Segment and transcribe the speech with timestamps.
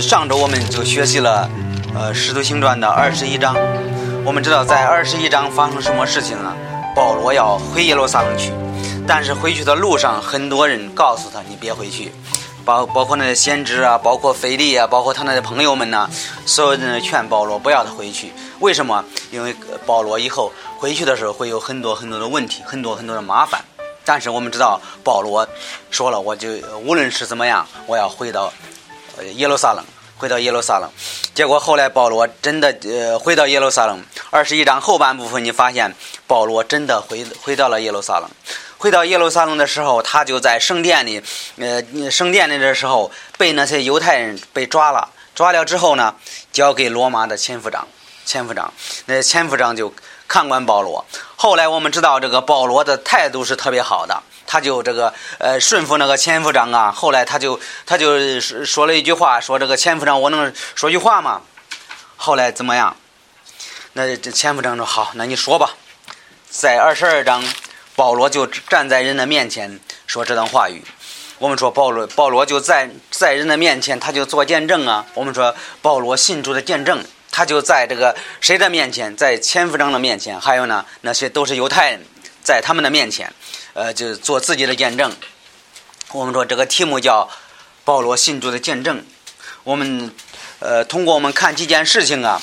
[0.00, 1.48] 上周我们就学习了，
[1.94, 3.56] 呃，《使徒行传》的二十一章。
[4.24, 6.54] 我们知道，在二十一章发生什么事情啊？
[6.94, 8.52] 保罗要回耶路撒冷去，
[9.06, 12.12] 但是回去的路上，很多人告诉他：“你别回去。”
[12.64, 16.10] 包包括那些先知啊，包括腓力啊，包括他那些朋友们呢，
[16.44, 18.32] 所有人劝保罗不要他回去。
[18.58, 19.04] 为什么？
[19.30, 19.54] 因为
[19.86, 23.64] 保罗以后回去的时候会有很多很多的问题，很多很多的麻烦。
[24.04, 25.46] 但是我们知道，保罗
[25.90, 26.48] 说了，我就
[26.84, 28.52] 无论是怎么样，我要回到
[29.24, 29.84] 耶路撒冷，
[30.16, 30.90] 回到耶路撒冷。
[31.34, 34.02] 结果后来保罗真的呃回到耶路撒冷。
[34.30, 35.94] 二十一章后半部分，你发现
[36.26, 38.28] 保罗真的回回到了耶路撒冷。
[38.78, 41.22] 回到耶路撒冷的时候，他就在圣殿里，
[41.56, 46.14] 呃，圣殿里的时候被那些犹太人被抓了，抓了之后呢，
[46.52, 47.88] 交给罗马的千夫长，
[48.26, 48.72] 千夫长，
[49.06, 49.92] 那千夫长就
[50.28, 51.04] 看管保罗。
[51.36, 56.92] 后来我们知道，这个保罗的态度是特别好的，他就这个呃顺服那个千夫长啊。
[56.92, 61.42] 后来他就他就说了一句话，说这个千夫长，我能说句话吗？
[62.16, 62.96] 后来怎么样？
[63.92, 65.74] 那这千夫长说好，那你说吧，
[66.48, 67.42] 在二十二章。
[67.96, 70.82] 保罗就站在人的面前说这段话语。
[71.38, 75.06] 我们说保罗，保罗就在在人的面前，他就做见证啊。
[75.14, 82.04] 我们说保罗信主的见证，他就在这个谁的面前，在千夫长的面前，还有呢那些都是犹太人，
[82.42, 83.32] 在他们的面前，
[83.76, 85.14] 呃，就做自己的见证。
[86.12, 87.28] 我们说这个题目叫
[87.84, 89.04] 保罗信主的见证。
[89.64, 90.10] 我们
[90.60, 92.40] 呃通过我们看几件事情啊，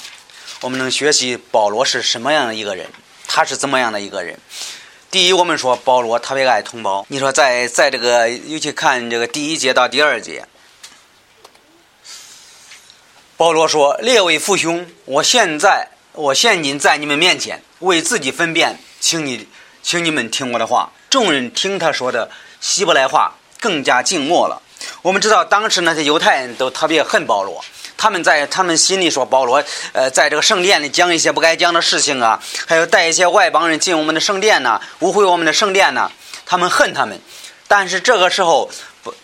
[0.62, 2.88] 我们能学习保罗是什么样的一个人，
[3.28, 4.38] 他是怎么样的一个人。
[5.10, 7.04] 第一，我们说保罗特别爱同胞。
[7.10, 10.46] 你说在在这个，尤其看这个第一节到第二节，
[13.36, 19.48] 保罗说：“列位父兄，我现在我现今在你们面前为自己分辨，请你
[19.82, 22.28] 请你们听我的话。”众人听他说的
[22.60, 24.60] 希伯来话，更加静默了。
[25.04, 27.64] 我们知道当时那些犹太人都特别恨保罗。
[27.96, 36.10] 他们在他们心里说保罗，呃，在这个圣殿里讲一些不该讲的事情啊，还有带一些外邦人进我们的圣殿呢，污秽我们的圣殿呢。
[36.48, 37.20] 他们恨他们，
[37.68, 38.68] 但是这个时候，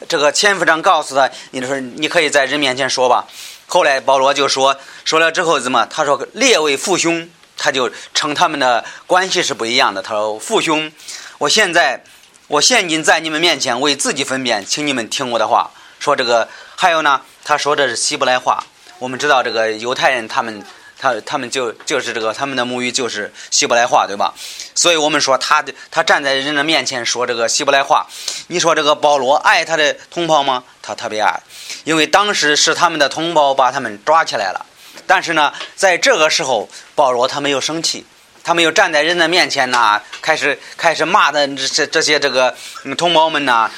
[0.07, 3.25] 这个千夫长告诉他，你说你可以在人面前说吧。
[3.65, 5.87] 后来保罗就说，说了之后怎么？
[5.87, 7.27] 他说列位父兄，
[7.57, 10.03] 他就称他们的关系是不一样的。
[10.03, 10.91] 他说父兄，
[11.39, 12.03] 我现在
[12.49, 15.71] 我现今在你们面前为自己分辨，请你们听我的话。
[15.97, 18.61] 说这个还有呢，他说的是希伯来话。
[18.97, 20.61] 我们知道这个犹太人，他们
[20.97, 24.33] 他他们就就是这个他们的母语就是希伯来话，对吧？
[24.75, 28.05] 所以我们说他的他站在人的面前说这个希伯来话。
[28.47, 30.65] 你说这个保罗爱他的同胞吗？
[30.81, 31.41] 他特别爱，
[31.85, 34.65] 因为当时是他们的同胞把他们抓起来了。
[35.07, 38.05] 但是呢，在这个时候，保罗他没有生气，
[38.43, 42.55] 他们又站在人的面前呢，开始开始骂的这这些这个
[42.97, 43.69] 同胞们呢。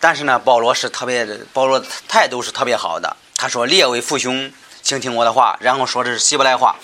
[0.00, 3.16] 但是呢，保罗是特别，保罗态度是特别好的。
[3.36, 6.76] 他说：“列位父兄，请听我的话。”然后说的是希伯来话。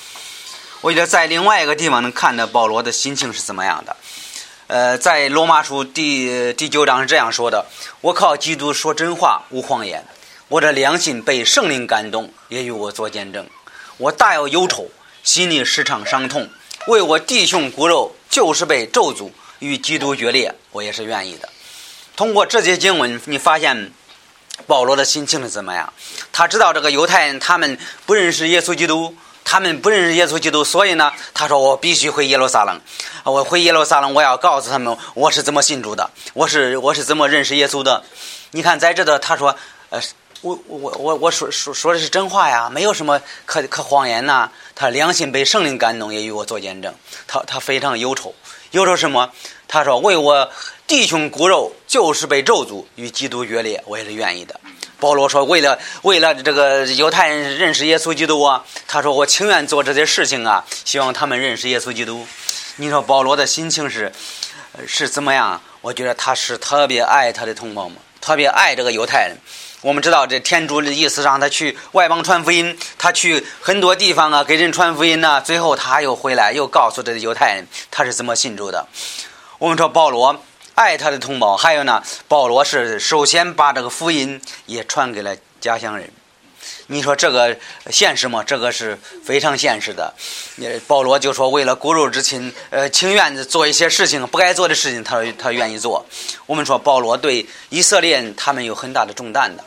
[0.80, 3.96] 我觉得在另外一个地方能看到保罗的心情是怎么样的。
[4.66, 7.64] 呃，在罗马书第第九章是这样说的
[8.02, 10.04] ：“我靠基督说真话，无谎言。
[10.48, 13.46] 我的良心被圣灵感动，也与我做见证。
[13.98, 14.90] 我大有忧愁，
[15.22, 16.50] 心里时常伤痛。
[16.86, 21.48] 为我弟兄骨肉就是被咒诅，与基督决裂，我也是愿意的。”
[22.16, 23.90] 通过这些经文，你发现
[24.66, 25.92] 保罗的心情是怎么样？
[26.30, 32.80] 他知道这个犹太人他们不认识耶稣基督，他们不认识耶稣基督，所以呢，他说我必须回耶路撒冷。
[33.24, 38.04] 我回耶路撒冷，我要告诉他们我是怎么信主的，我是我是怎么认识耶稣的。
[38.52, 39.56] 你看在这的，他说，
[39.90, 40.00] 呃，
[40.44, 44.50] 我我我我说说说的是真话呀，没有什么可可谎言呐。
[44.74, 46.94] 他良心被圣灵感动，也与我做见证。
[47.26, 48.34] 他他非常忧愁，
[48.72, 49.32] 忧愁什么？
[49.66, 50.50] 他说为我。
[50.86, 54.60] 弟兄骨肉就是被咒诅与基督决裂，我也是愿意的。
[55.00, 62.26] 保罗说：“为了为了这个犹太人认识耶稣基督啊，他说我情愿做这些事情啊，希望他们认识耶稣基督。”
[62.76, 64.12] 你说保罗的心情是
[64.86, 65.58] 是怎么样？
[65.80, 69.38] 我觉得他是特别爱他的同胞们，特别爱这个犹太人。
[69.84, 78.88] 我们知道这天主的意思让他去外邦传福音，他去很多地方啊给人传福音呢，最后他又回来又告诉这犹太人他是怎么信主的。
[79.58, 80.42] 我们说保罗。
[80.74, 86.10] 爱他的同胞，还有呢，保罗是首先把这个福音也传给了家乡人。
[86.88, 87.56] 你说这个
[87.92, 88.42] 现实吗？
[88.42, 90.12] 这个是非常现实的。
[90.88, 96.04] 保罗就说，为了骨肉之亲，呃，情愿做一些事情不该做的事情，他他愿意做。
[96.46, 99.62] 我们说保罗对以色列人他们有很大的重担的。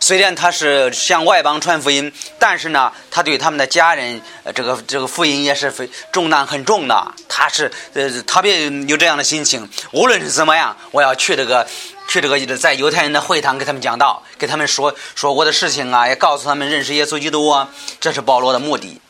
[0.00, 4.20] 虽然他是向外邦传福音，但是呢，他对他们的家人，
[4.54, 7.14] 这个这个福音也是非重担很重的。
[7.28, 11.66] 他是呃特别有这样的心情，无论是怎么样，我要去这个
[12.08, 17.68] 去这个在犹太人的会堂给他们讲道，给他们说说过的事情啊，也告诉他们认识耶稣基督啊，
[18.00, 19.00] 这是保罗的目的。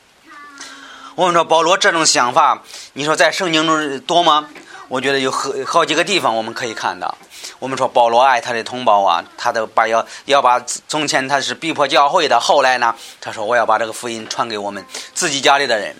[1.14, 2.62] 我们说保罗这种想法，
[2.94, 4.49] 你说在圣经中多吗？
[4.88, 7.19] 我觉得有好好几个地方我们可以看到。
[7.59, 15.97] 我们说保罗爱他的同胞啊，他都把要要把从前他是逼迫教会的，后来呢，他说我要把这个福音传给我们自己家里的人。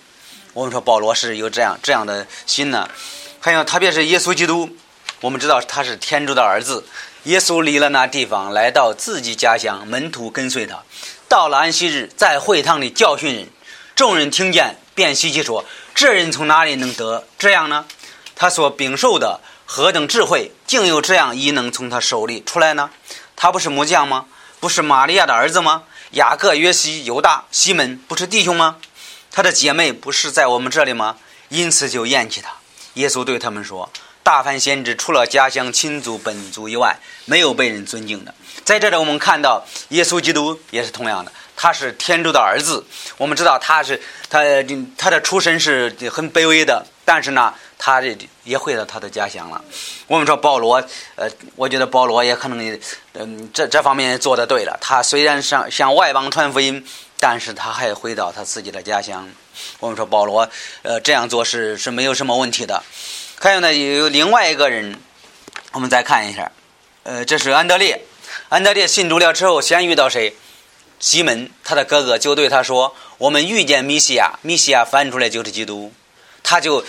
[0.53, 2.89] 我们说保罗是有这样这样的心呢。
[3.41, 4.69] 还有特别是耶稣基督，
[5.19, 6.85] 我们知道他是天主的儿子。
[7.23, 10.79] 耶稣离了那地方，来到自己家乡，门徒跟随他。
[11.27, 13.47] 到了安息日，在会堂里教训人，
[13.95, 17.85] 众人听见，便稀奇说：“这人从哪里能得这样呢？
[18.33, 22.89] 他所禀受的。”何等智慧，竟有这样异能从他手里出来呢？
[23.35, 24.25] 他不是木匠吗？
[24.59, 25.83] 不是玛利亚的儿子吗？
[26.13, 28.77] 雅各、约西、犹大、西门不是弟兄吗？
[29.31, 31.17] 他的姐妹不是在我们这里吗？
[31.49, 32.49] 因此就厌弃他。
[32.95, 33.91] 耶稣对他们说
[34.23, 38.33] ：“大凡先知，除了家乡亲族本族以外，没有被人尊敬的。”
[38.65, 42.83] 在这里，我们看到耶稣基督也是同样的，他是天主的儿子。
[43.17, 44.01] 我们知道他是
[44.31, 44.39] 他
[44.97, 47.53] 他的出身是很卑微的，但是呢。
[47.81, 49.63] 他这也回到他的家乡了。
[50.05, 50.83] 我们说保罗，
[51.15, 52.79] 呃，我觉得保罗也可能，
[53.13, 54.77] 嗯，这这方面做的对了。
[54.81, 56.85] 他虽然向向外邦传福音，
[57.21, 59.27] 但是他还回到他自己的家乡。
[59.79, 60.47] 我们说保罗，
[60.81, 62.83] 呃，这样做是是没有什么问题的。
[63.39, 64.99] 还有呢，有另外一个人，
[65.71, 66.51] 我们再看一下，
[67.03, 68.03] 呃，这是安德烈。
[68.49, 70.35] 安德烈信主了之后，先遇到谁？
[70.99, 75.93] 西门，他的哥哥就对他说：“我们遇见米西亚，米西亚翻出来就是基督。”
[76.43, 76.83] 他就。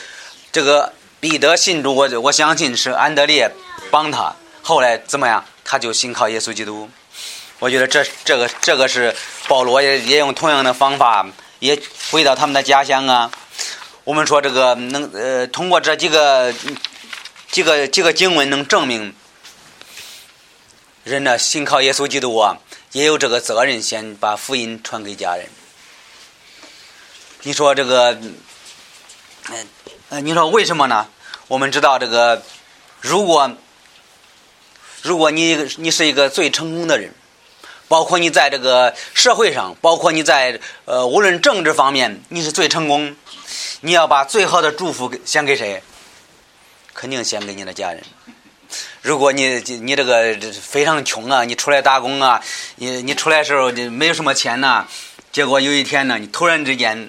[0.53, 3.53] 这个彼得信主，我我相信是安德烈
[3.91, 4.35] 帮他。
[4.63, 5.45] 后来怎么样？
[5.65, 6.91] 他就信靠耶稣基督。
[7.61, 9.15] 我觉得这这个这个是
[9.47, 11.25] 保罗也也用同样的方法，
[11.61, 11.81] 也
[12.11, 13.31] 回到他们的家乡啊。
[14.03, 16.53] 我们说这个能呃，通过这几个
[17.51, 19.15] 几个几个经文能证明，
[21.05, 22.59] 人呢信靠耶稣基督啊，
[22.93, 25.47] 也有这个责任，先把福音传给家人。
[27.43, 28.19] 你说这个，
[29.51, 29.69] 嗯。
[30.19, 31.07] 你说为什么呢？
[31.47, 32.43] 我们知道这个，
[33.01, 33.49] 如果
[35.03, 37.15] 如果你你是一个最成功的人，
[37.87, 43.15] 包括你在这个社会上，包括你在呃无论政治方面，你是最成功，
[43.83, 45.81] 你要把最好的祝福给献给谁？
[46.93, 48.03] 肯定献给你的家人。
[49.03, 52.43] 如果你你这个非常穷啊，你出来打工啊，
[52.75, 54.89] 你你出来时候没有什么钱呐，
[55.31, 57.09] 结果有一天呢，你突然之间。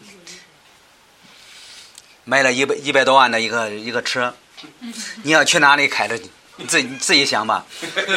[2.31, 4.33] 买了一百一百多万的一个一个车，
[5.23, 6.17] 你要去哪里开着？
[6.65, 7.65] 自己自己想吧。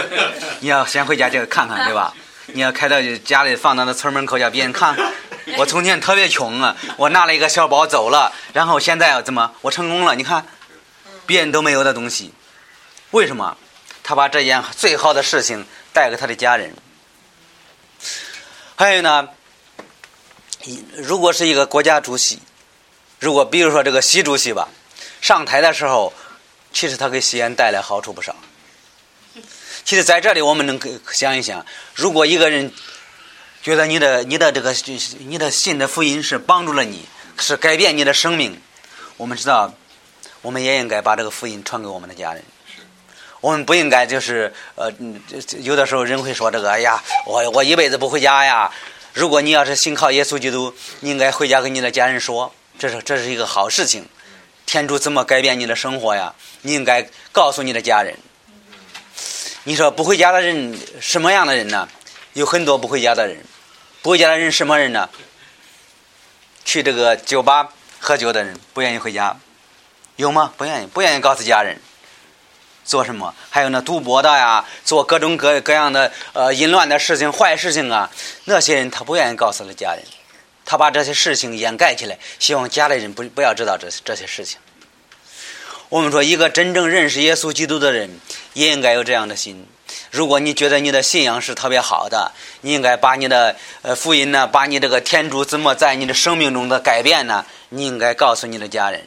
[0.60, 2.14] 你要先回家就看看，对吧？
[2.46, 4.96] 你要开到家里放到那村门口，叫别人看。
[5.58, 9.52] 我从前特别穷啊，我拿了一个小包走了，然后现在要怎么？
[9.62, 10.46] 我成功了，你看，
[11.26, 12.32] 别人都没有的东西，
[13.10, 13.56] 为什么？
[14.04, 16.72] 他把这件最好的事情带给他的家人。
[18.76, 19.28] 还有呢，
[20.98, 22.38] 如果是一个国家主席。
[23.18, 24.68] 如果比如说这个习主席吧，
[25.20, 26.12] 上台的时候，
[26.72, 28.36] 其实他给西安带来好处不少。
[29.84, 30.80] 其实在这里我们能
[31.12, 31.64] 想一想，
[31.94, 32.72] 如果一个人
[33.62, 34.74] 觉得你的你的这个
[35.20, 37.06] 你的信的福音是帮助了你，
[37.38, 38.60] 是改变你的生命，
[39.16, 39.72] 我们知道，
[40.42, 42.42] 我们也应该把这个福音传给我们的家人。
[43.40, 44.90] 我们不应该就是呃，
[45.60, 48.72] 有的时候人会说这个，哎呀，我我一辈子不回家呀。
[49.12, 52.52] 如果你要是信靠耶稣基督，你应该回家跟你的家人说。
[52.78, 54.08] 这是这是一个好事情，
[54.66, 56.34] 天主怎么改变你的生活呀？
[56.62, 58.16] 你应该告诉你的家人。
[59.64, 61.88] 你说不回家的人什么样的人呢？
[62.34, 63.44] 有很多不回家的人，
[64.02, 65.08] 不回家的人什么人呢？
[66.64, 67.68] 去这个酒吧
[68.00, 69.36] 喝酒的人，不愿意回家，
[70.16, 70.52] 有吗？
[70.56, 71.80] 不愿意，不愿意告诉家人。
[72.84, 73.34] 做什么？
[73.48, 78.10] 还有那赌博的呀，做各种各各样的呃淫乱的事情、坏事情啊，
[78.44, 80.04] 那些人他不愿意告诉他家人。
[80.64, 84.58] 他把这些事情掩盖起来，希望家里人不不要知道这这些事情。
[85.90, 88.18] 我们说，一个真正认识耶稣基督的人，
[88.54, 89.66] 也应该有这样的心。
[90.10, 97.44] 如果你觉得你的信仰是特别好的，你应该把你的呃福音呢，把你这个天主怎么在你的生命中的改变呢？
[97.68, 99.06] 你应该告诉你的家人，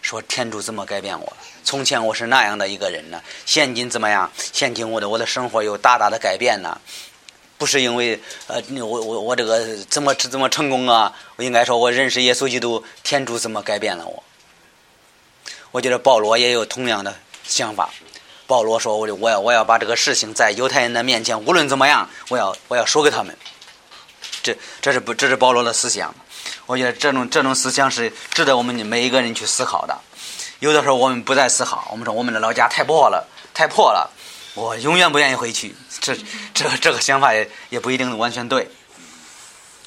[0.00, 1.36] 说天主怎么改变我。
[1.62, 4.32] 从前我是那样的一个人呢，现今怎么样？
[4.52, 6.80] 现今我的我的生活有大大的改变呢。
[7.56, 11.12] 不是因为呃，我我我这个怎么怎么成功啊？
[11.36, 14.22] 我应该说，我认识耶稣基督，天主怎么改变了我？
[15.70, 17.90] 我觉得保罗也有同样的想法。
[18.46, 23.34] 保罗说：“我我要我要把这个事情在犹太人的面前，无论怎么样，我要我要说给他们。”
[24.42, 26.14] 这这是不这是保罗的思想。
[26.66, 29.98] 我觉得这种这种思想是值得我们每一个人去思考的。
[30.58, 34.10] 有的时候我们不再思考，我们说我们的老家太破了，太破了，
[34.54, 35.74] 我永远不愿意回去。
[36.00, 36.16] 这
[36.54, 38.68] 这这个想法也也不一定完全对。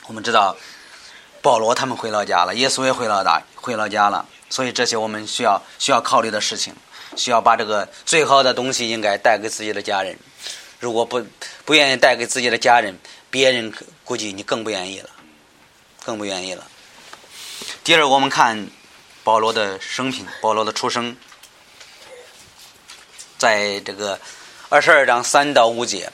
[0.08, 0.56] 我们知道
[1.42, 6.76] 保罗他们回老家了，耶稣也回老大回老家了，所以这些我们需要需要考虑的事情。
[7.16, 10.16] 需要把这个最好的东西应该带给自己的家人。
[10.80, 11.26] 如果不
[11.66, 13.00] 不愿意带给自己的家人，
[13.32, 15.10] 别人估计你更不愿意了，
[16.06, 16.68] 更不愿意了。
[17.84, 18.68] 第二，我们看
[19.24, 21.18] 保罗的生平，保罗的出生，
[23.40, 24.20] 在这个
[24.70, 26.12] 二十二章三到五节，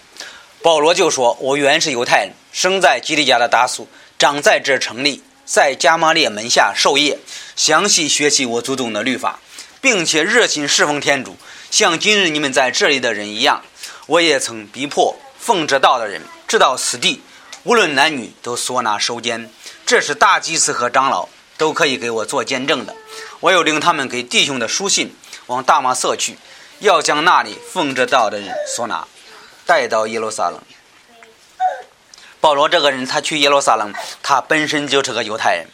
[0.62, 3.88] 保罗就说：“我原是犹太人，生在基利家的达苏，
[4.20, 7.18] 长在这城里，在加玛列门下授业，
[7.56, 9.40] 详细学习我祖宗的律法。”
[9.82, 11.36] 并且热心侍奉天主，
[11.72, 13.64] 像今日你们在这里的人一样。
[14.06, 17.24] 我也曾逼迫奉这道的人，直到死地，
[17.64, 19.50] 无论男女都缩拿收监。
[19.84, 22.96] 这是大祭司和长老都可以给我做见证的。
[23.40, 25.14] 我又领他们给弟兄的书信，
[25.48, 26.38] 往大马色去，
[26.84, 29.08] 要将那里奉着道的人所拿，
[29.66, 30.60] 带到耶路撒冷。
[32.42, 35.66] 保罗这个人，他去耶路撒冷，他本身就是个犹太人。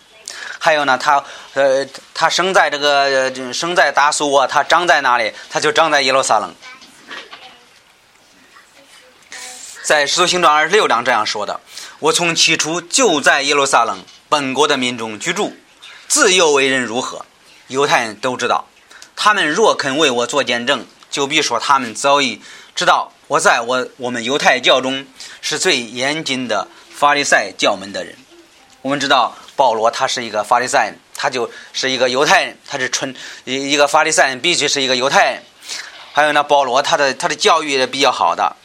[0.60, 1.24] 还有呢，他
[1.56, 5.34] 呃，他生在这个生在大苏啊，他长在哪里？
[5.50, 6.54] 他就长在耶路撒冷。
[9.82, 11.60] 在使徒行传二十六章这样说的
[11.98, 15.58] ：“我从起初就在耶路撒冷本国的民众居住，
[16.08, 17.26] 自幼为人如何，
[17.66, 18.68] 犹太人都知道。
[19.16, 22.42] 他们若肯为我做见证，就必说他们早已
[22.76, 25.06] 知道我在我我们犹太教中
[25.42, 28.16] 是最严谨的法利赛教门的人。
[28.82, 33.14] 我们知道。”保罗他是一个法利赛人，他就是一个犹太人，他是纯
[33.44, 35.44] 一一个法利赛人，必须是一个犹太人。
[36.14, 38.56] 还有呢，保罗他的他的教育也比较好的，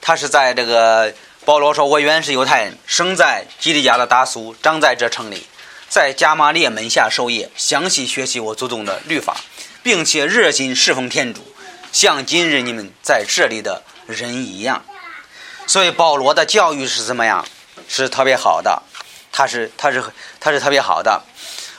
[0.00, 1.12] 他是在这个
[1.44, 5.44] 保罗说：“我原是犹太人，生在基利家的达苏，长在这城里，
[5.88, 9.38] 在加玛列门下授业，详细学习我祖宗的律法，
[9.82, 11.40] 并且热心侍奉天主，
[11.94, 14.84] 像今日你们在这里的人一样。”
[15.66, 17.46] 所以保罗的教育是怎么样？
[17.88, 18.82] 是特别好的。
[19.32, 20.04] 他是他是
[20.38, 21.22] 他是特别好的。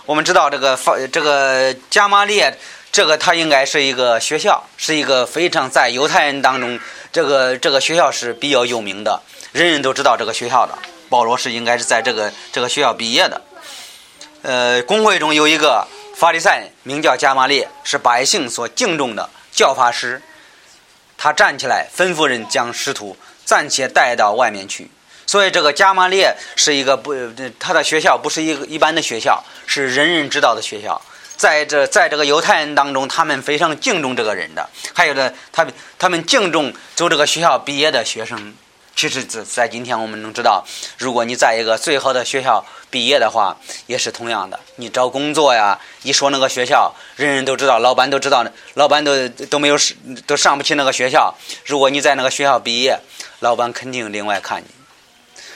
[0.06, 2.58] 我们知道这个法这个加玛列，
[2.92, 6.80] 这个他应该是一个学校，是一个非常在犹太人当中，
[7.12, 10.78] 这个这个学校是比较有名的，人人都知道这个学校的。
[11.10, 13.42] 保罗是应该是在这个这个学校毕业的。
[14.42, 20.22] 呃，公会中有一个法利赛人，名叫加玛列，是百姓所敬重的教法师。
[21.18, 24.92] 他站起来吩咐人将师徒暂且带到外面去。
[25.26, 27.16] 所以，这个加玛列是一个不，
[27.58, 31.02] 他的学校不是一个一般的学校，是人人知道的学校。
[31.36, 34.70] 在这，在这个犹太人当中，他们非常敬重这个人的。
[34.94, 35.66] 还有的，他
[35.98, 38.54] 他们敬重走这个学校毕业的学生。
[38.96, 40.66] 其实，在在今天我们能知道，
[40.98, 44.58] 如果你在一个最好的学校毕业的话，也是同样的。
[44.78, 49.78] 你找工作呀，一说那个学校，人人都知道，老板都知道，老板都都没有
[50.26, 51.36] 都上不起那个学校。
[51.66, 52.98] 如果你在那个学校毕业，
[53.42, 54.68] 老板肯定另外看你。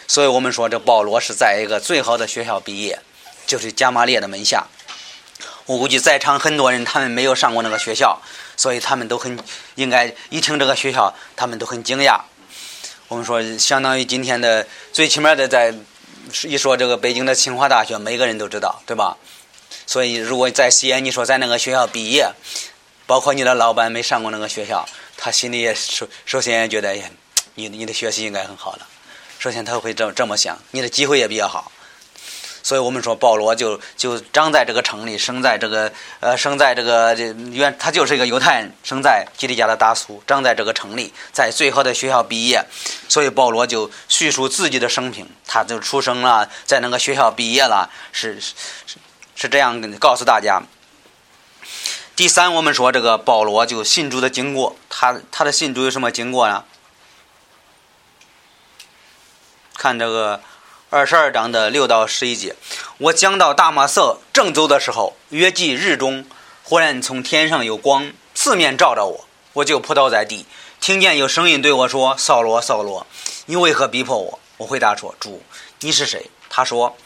[0.05, 3.00] 所以我们说，这保罗是在一个最好的学校毕业，
[3.48, 4.67] 就是加玛列的门下。
[5.65, 8.19] 我估计在场很多人，他们没有上过那个学校，
[8.58, 9.39] 所以他们都很
[9.75, 12.19] 应该一听这个学校，他们都很惊讶。
[13.10, 15.74] 我们说，相当于今天的最起码的，在
[16.44, 19.18] 一说这个北京的清华大学，每个人都知道，对吧？
[19.88, 22.32] 所以，如果在西安，你说在那个学校毕业，
[23.08, 24.88] 包括你的老板没上过那个学校，
[25.18, 26.96] 他心里也首首先也觉得，
[27.56, 28.88] 你你的学习应该很好了。
[29.39, 31.72] 首先他会这这么想，你的机会也比较好，
[32.62, 42.63] 所以我们说保罗就就长在这个城里，生在这个呃生在这个这原他就是一个犹太人，生在基利家的大苏，长在这个城里，在最好的学校毕业，
[43.08, 48.56] 所以保罗就叙述自己的生平，他就出生了，在那个学校毕业了，是是
[49.36, 50.62] 是这样告诉大家。
[52.16, 56.66] 第三，我们说这个保罗就信主的经过，他他的信主有什么经过呢？
[59.78, 60.42] 看这个
[60.91, 62.55] 二十二章的六到十一节，
[62.98, 66.25] 我讲到大马色正走的时候，约记日中，
[66.63, 70.48] 忽然从天上有光四面照着我，我就扑倒在地，
[70.81, 73.05] 听见有声音对我说：“扫罗，扫罗，
[73.46, 75.43] 你为何逼迫我？”我回答说：“主，
[75.81, 76.98] 你是谁？”他说：“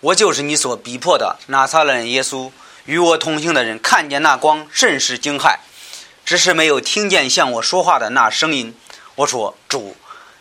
[0.00, 2.50] 我就是你所逼迫的拿撒勒耶稣。”
[2.86, 5.58] 与我同行的人看见那光，甚是惊骇，
[6.24, 8.74] 只是没有听见向我说话的那声音。
[9.16, 9.94] 我说：“主。”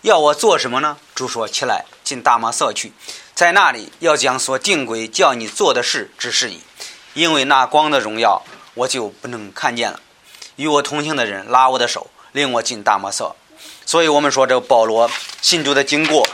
[0.03, 0.95] 要我做什么呢？
[1.13, 2.93] 主说：“起来，进大马色去，
[3.35, 6.61] 在那里要将所定规叫你做的事指示你。
[7.13, 8.41] 因为那光的荣耀，
[8.75, 9.99] 我就不能看见了。
[10.55, 13.35] 与我同行的人拉我的手，领我进大马色。
[13.85, 15.11] 所以我们说这保罗
[15.41, 16.25] 信主的经过，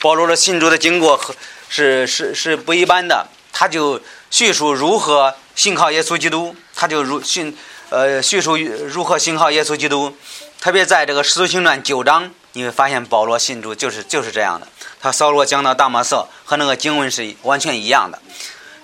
[0.00, 1.34] 保罗的信主的经过和
[1.68, 3.26] 是是是不一般的。
[3.52, 7.56] 他就叙述如何信靠耶稣基督，他就如信
[7.90, 10.16] 呃叙述如何信靠耶稣基督。
[10.60, 14.68] 特别在这个使徒行传九章，你会发现保罗信主就是就是这样的。
[15.02, 18.20] 他扫罗讲到大马色和那个经文是完全一样的。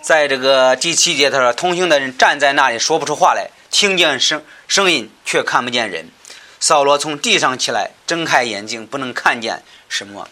[0.02, 6.10] 在这个第七节，他说同行的人站在那里说不出话来，听见声声音却看不见人。
[6.58, 10.28] 扫罗从地上起来，睁开眼睛，不能看见什么。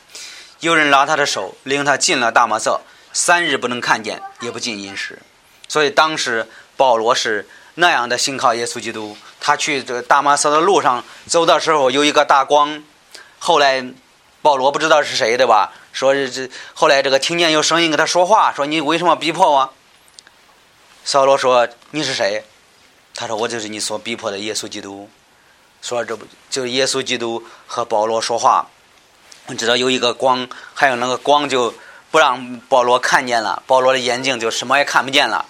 [0.58, 2.80] 有人拉他的手，领他进了大马色，
[3.12, 5.20] 三日不能看见，也不进饮食。
[5.68, 9.16] 所以当时保罗是那样的信靠耶稣基督。
[9.40, 12.82] 他去这个大马色的路上走的时候，有一个大光。
[13.38, 13.84] 后来
[14.46, 15.72] 保罗不知道是谁，对吧？
[15.92, 19.72] 说这后来这个听见有声音跟他说话，说你为什么逼迫我？
[21.04, 22.44] 扫罗说你是谁？
[23.16, 25.10] 他说我就是你所逼迫的耶稣基督。
[25.82, 28.68] 说这不就是耶稣基督和保罗说话？
[29.46, 31.74] 我知道有一个光，还有那个光就
[32.12, 35.44] 不让保罗看见了，保罗的眼睛就什么也看不见了，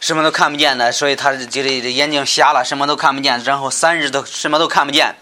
[0.00, 5.16] 什么都看不见了，所以他就这眼睛瞎了，什么都看不见，然后三日都什么都看不见。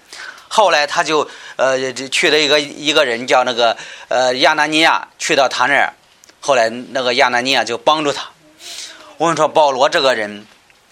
[0.48, 3.76] 后来他就呃去了一个一个人叫那个
[4.08, 5.92] 呃亚拿尼亚，去到他那儿，
[6.40, 8.28] 后来那个亚拿尼亚就帮助他。
[9.16, 10.46] 我们说保罗这个人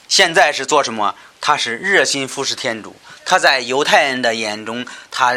[0.08, 1.14] 现在是做什么？
[1.40, 5.34] 他是热心服侍天主，他在犹太人的眼中，他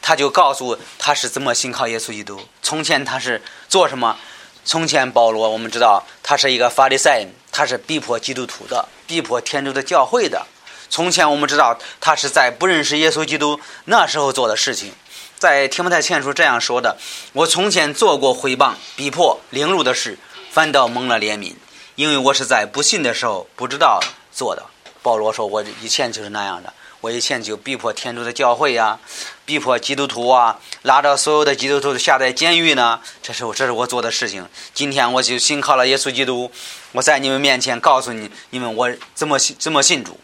[0.00, 2.40] 他就告诉他是怎么信靠耶稣基督。
[2.62, 4.16] 从前他是做什么？
[4.64, 10.46] 从前保罗我们知道他是一个法利赛人，他是逼迫基督徒的，逼迫天主的教会的。
[10.90, 14.92] 从前我们知道他是在不认识耶稣基督那时候做的事情。
[15.38, 16.98] 在提摩太前书这样说的
[17.32, 20.18] ：“我从前做过毁谤、逼迫、凌辱的事，
[20.50, 21.54] 反倒蒙了怜悯，
[21.94, 24.62] 因为我是在不信的时候不知道做的。”
[25.02, 26.70] 保罗说：“我以前就是那样的，
[27.00, 28.98] 我以前就逼迫天主的教会呀，
[29.46, 33.00] 逼迫基督徒啊，拉着所有的基督徒下在监狱呢。
[33.22, 34.46] 这是我这是我做的事情。
[34.74, 36.52] 今天我就信靠了耶稣基督，
[36.92, 40.20] 我在你们面前告诉你，你们我怎么信怎么信主。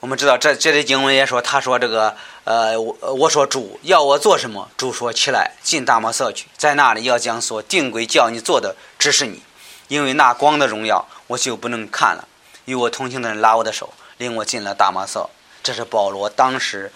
[0.00, 9.42] 我们知道这这里经文也说，他说这个呃，我我说主要我做什么，主说起来进大马色去，在那里要将所定规叫你做的指示你，
[9.88, 12.28] 因为那光的荣耀我就不能看了。”
[12.66, 15.28] 与我同行的人拉我的手，领我进了大马色。
[15.62, 16.92] 这是保罗当时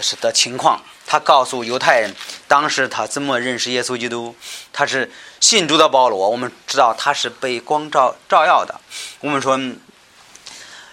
[0.00, 0.82] 是的情况。
[1.06, 2.14] 他告诉犹太人，
[2.48, 4.34] 当时他怎么认识耶稣基督。
[4.72, 5.10] 他是
[5.40, 6.28] 信主的保罗。
[6.28, 8.80] 我们知道他是被光照照耀的。
[9.20, 9.58] 我们说，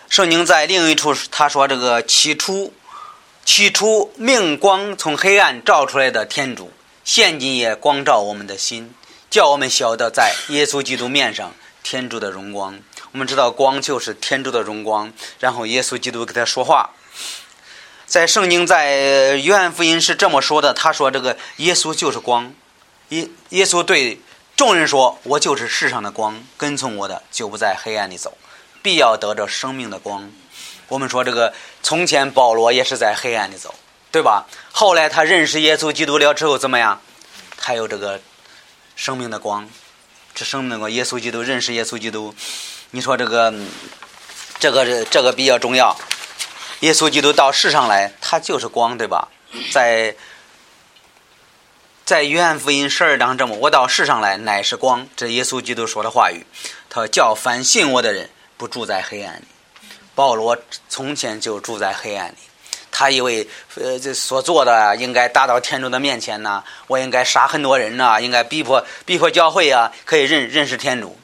[0.10, 2.74] 圣经在另一处他说：“这个起初，
[3.46, 6.74] 起初明光从黑暗照出来的天主，
[7.06, 8.92] 现今也光照我们的心，
[9.30, 12.80] 叫我们晓得在耶稣基督面上天主的荣光。”
[13.12, 16.90] 我们知道光就是天主的荣光，然后耶稣基督给他说话。
[18.08, 22.52] 在圣经在约翰福音是这么说的：“他说这个耶稣就是光，
[23.10, 24.20] 耶耶稣对
[24.56, 28.36] 众人说：我就是世上的光，跟从我的就不在黑暗里走，
[28.90, 30.32] 必要得着生命的光。”
[30.90, 33.76] 我们说这个从前保罗也是在黑暗里走，
[34.10, 34.48] 对吧？
[34.72, 37.00] 后来他认识耶稣基督了之后怎么样？
[37.58, 38.20] 他有这个
[38.96, 39.70] 生命的光，
[40.34, 40.90] 这生命的光。
[40.90, 42.34] 耶稣基督认识耶稣基督。
[42.90, 43.54] 你说这个，
[44.58, 45.96] 这个这个比较重要。
[46.80, 49.28] 耶稣基督到世上来，他就是光，对吧？
[49.72, 50.16] 在
[52.04, 56.48] 在约翰福音十二章这么，我到世上来乃是光，这耶稣基督说的话语。
[56.90, 59.46] 他叫凡信我的人不住在黑暗里。
[60.14, 60.56] 保罗
[60.88, 62.38] 从前就住在黑暗里，
[62.92, 71.18] 他以为呃这所做的应该达到天主的面前呢，我应该杀很多人呐，应该逼迫逼迫教会啊，可以认认识天主。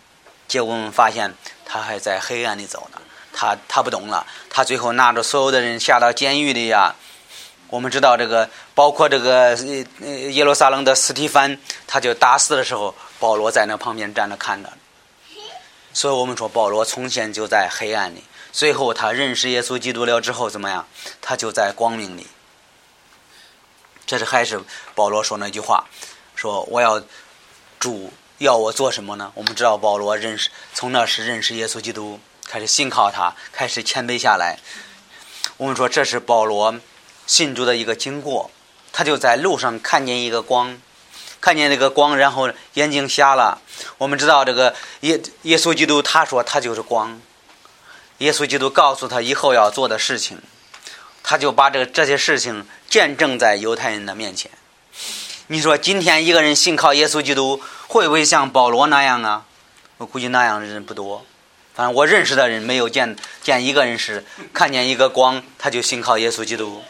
[0.48, 1.36] 结果我们发现。
[1.68, 3.02] 他还在黑暗里走呢，
[3.34, 6.94] 他他不懂了，他最后拿着所有的人下到监狱里呀。
[7.70, 9.56] 我们知道这个，包括这个
[10.30, 14.70] 耶路撒冷的斯蒂凡，他就打死的时候，保罗在那旁边站着看着。
[15.96, 20.88] 所以我们说，保罗从前就在黑暗里，最后他认识耶稣基督了之后怎么样？
[21.22, 22.28] 他就在光明里。
[24.06, 24.62] 这是还是
[24.94, 25.86] 保罗说那句话，
[26.36, 27.02] 说我要
[27.80, 28.14] 主。
[28.40, 29.32] 要我做什么呢？
[29.34, 34.60] 我们知道保罗认识，从那时认识耶稣基督，开始信靠他，开始谦卑下来。
[35.56, 36.76] 我们说这是保罗
[37.26, 38.52] 信主的一个经过。
[38.92, 40.82] 他就在路上看见一个光，
[41.46, 43.62] 看见那个光，然后眼睛瞎了。
[44.00, 47.22] 我们知道这个耶耶稣基督，他说他就是光。
[48.18, 50.40] 耶稣基督告诉他以后要做的事情，
[51.22, 54.50] 他就把这个这些事情见证在犹太人的面前。
[55.46, 59.46] 你说今天一个人信靠耶稣基督，会不会像保罗那样啊？
[59.98, 61.24] 我估计那样的人不多。
[61.76, 66.84] 反正我认识的人没有见见一个人是看见一个光他就信靠耶稣基督。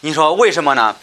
[0.00, 0.96] 你说为什么呢？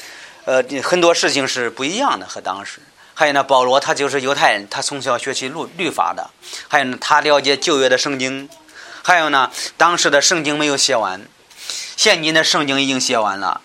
[0.48, 2.80] 呃，很多事情是不一样的和当时。
[3.14, 6.30] 还有呢，保罗他就是犹太人，他从小学习律律法的。
[6.70, 8.48] 还有呢，他了解旧约的圣经。
[9.04, 11.22] 还有呢，当时的圣经没有写完，
[11.98, 13.60] 现今的圣经已经写完了。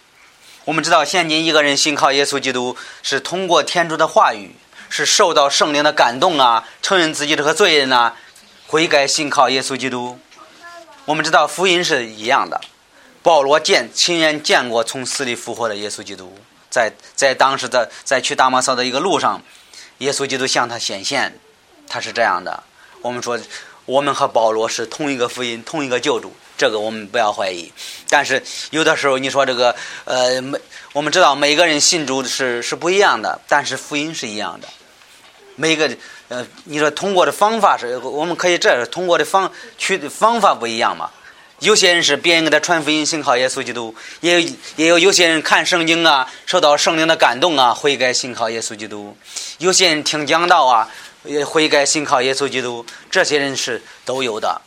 [0.65, 4.57] 我们知道，现今一个人信靠耶稣基督是通过天主的话语，
[4.89, 8.15] 是受到圣灵的感动啊，承认自己这个罪人呐，
[8.67, 10.19] 悔改信靠耶稣基督。
[11.05, 12.61] 我们知道福音是一样的。
[13.23, 16.37] 保罗见亲眼见过从死里复活的耶稣基督，
[16.73, 19.43] 在在当时的在去大马色的一个路上，
[19.99, 21.39] 耶稣基督向他显现，
[21.87, 22.63] 他是这样的。
[23.03, 23.39] 我们说，
[23.85, 27.71] 我们和保罗是同一个福音，同一个救主，这个我们不要怀疑。
[28.09, 30.59] 但是有的时候你说这个，呃，每
[30.95, 34.67] 我们知道每个人信主是是不一样的，但是福音是一样的。
[35.57, 35.95] 每个
[36.29, 41.11] 呃，你说通过的方法是，我们可以这通过的方去的方法不一样嘛？
[41.63, 49.17] 有些人是别人给他传福音，信靠耶稣基督；也有也有有些人看圣经啊，受到圣灵的感动啊，悔改信靠耶稣基督；
[49.59, 50.91] 有些人听讲道啊，
[51.23, 52.85] 也悔改信靠耶稣基督。
[53.09, 54.61] 这些人是都有的。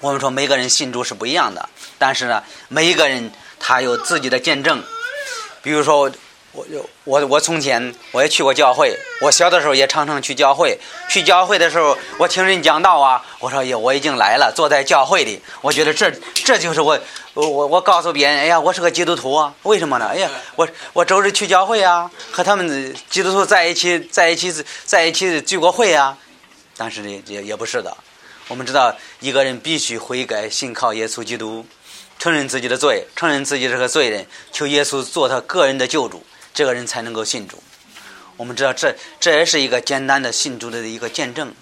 [0.00, 4.82] 我们说每个人信主是不一样的，但是呢，每一个人他有自己的见证。
[5.62, 6.10] 比如说。
[6.54, 6.64] 我
[7.02, 10.78] 我我从前我也去过教会，我小的时候也常常去教会。
[11.08, 16.98] 去教会的时候，我听人讲道啊，我说呀，我已经来了，坐在教会里，我觉得这这就是我
[17.34, 20.06] 我我告诉别人，哎呀，我是个基督徒啊，为什么呢？
[20.06, 26.16] 哎呀，我我周日去教会啊，和他们基督徒在一起，在一起在一起聚过会啊。
[26.76, 27.96] 但是呢，也也不是的。
[28.46, 31.66] 我们知道，一个人必须悔改，信靠耶稣基督，
[32.18, 36.24] 承认自己的罪，承认自己是个罪人，求耶稣做他个人的救主。
[36.54, 37.62] 这个人才能够信主。
[38.36, 41.52] 我们知道，这这也是一个简单的信主的一个见证。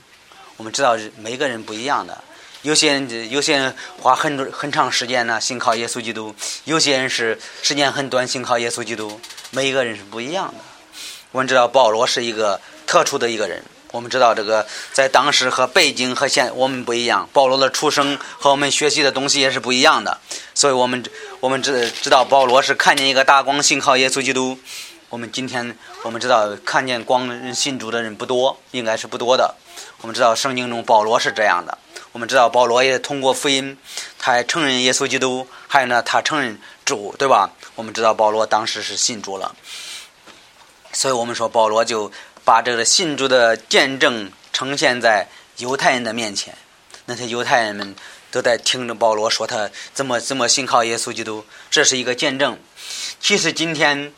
[0.58, 2.22] 我们知道，每个人不一样的。
[2.62, 6.32] 有些人有些人花很多很长时间呢，信靠耶稣基督；
[6.64, 9.20] 有些人是时间很短，信靠耶稣基督。
[9.50, 10.54] 每一个人是不一样的。
[11.32, 13.64] 我们知道，保罗是一个特殊的一个人。
[13.92, 17.28] 我们知道，这个在当时和背景和现我们不一样。
[17.32, 20.18] 保罗的出生和我们学习的东西也是不一样的。
[20.54, 21.04] 所以我们
[21.40, 24.58] 我们知知道保罗是看见一个大光，信靠耶稣基督。
[25.10, 29.54] 我们今天我们知道看见光信主的人不多，应该是不多的。
[30.00, 31.76] 我们知道圣经中保罗是这样的。
[32.12, 33.76] 我们知道保罗也通过福音，
[34.18, 37.50] 他还承认耶稣基督，还有呢，他承认主，对吧？
[37.74, 39.54] 我们知道保罗当时是信主了。
[40.94, 42.12] 所以我们说保罗就
[42.44, 45.28] 把这个信主的见证呈现在
[45.58, 46.56] 犹太人的面前，
[47.06, 47.94] 那些犹太人们。
[48.32, 52.58] 都在听着保罗说他怎么怎么信靠耶稣基督，这是一个见证。
[53.20, 54.10] 其实今天，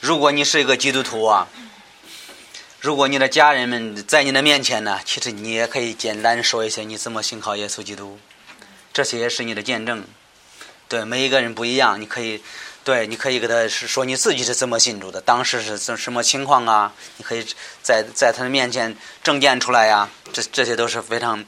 [0.00, 1.46] 如果你是一个基督徒啊，
[2.80, 8.18] 如果你的家人们在你的面前呢，其实你也可以简单说一些你怎么信靠耶稣基督，
[8.92, 10.04] 这些是你的见证。
[10.88, 12.42] 对每一个人不一样，你可以
[12.82, 16.92] 对你可以给他是说你自己是怎么信主的，当时是怎什么情况啊？
[17.18, 17.46] 你可以
[17.82, 21.44] 在在他的面前证件出来呀，这这些都是非常。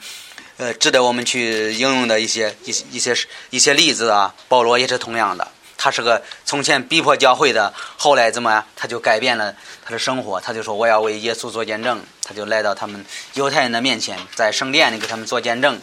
[0.59, 3.16] 呃，值得我们去应用的一些一些一些
[3.51, 4.33] 一些例子啊。
[4.49, 10.38] 保罗也是同样的，他是个从前逼迫教会的，后来怎么样，他就改变了他的生活。
[10.40, 15.81] 他就说我要为耶稣做见证，他就来到他们犹太人的面前，在圣殿里给他们做见证。